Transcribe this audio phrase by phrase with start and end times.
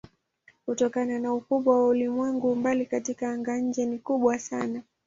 [0.65, 4.81] Kutokana na ukubwa wa ulimwengu umbali katika anga-nje ni kubwa sana.